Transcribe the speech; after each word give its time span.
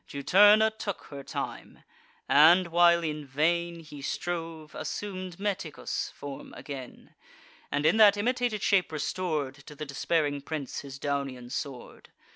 Juturna 0.07 0.71
took 0.75 1.03
her 1.11 1.21
time; 1.23 1.83
and, 2.27 2.69
while 2.69 3.03
in 3.03 3.23
vain 3.23 3.81
He 3.81 4.01
strove, 4.01 4.73
assum'd 4.73 5.39
Meticus' 5.39 6.11
form 6.15 6.55
again, 6.55 7.13
And, 7.71 7.85
in 7.85 7.97
that 7.97 8.17
imitated 8.17 8.63
shape, 8.63 8.91
restor'd 8.91 9.63
To 9.67 9.75
the 9.75 9.85
despairing 9.85 10.41
prince 10.41 10.79
his 10.79 10.97
Daunian 10.97 11.51
sword. 11.51 12.09